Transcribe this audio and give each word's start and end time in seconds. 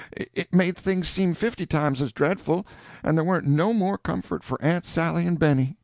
It 0.13 0.51
made 0.51 0.75
things 0.75 1.07
seem 1.07 1.35
fifty 1.35 1.67
times 1.67 2.01
as 2.01 2.11
dreadful, 2.11 2.65
and 3.03 3.15
there 3.15 3.23
warn't 3.23 3.45
no 3.45 3.71
more 3.71 3.99
comfort 3.99 4.43
for 4.43 4.59
Aunt 4.59 4.83
Sally 4.83 5.27
and 5.27 5.37
Benny. 5.37 5.77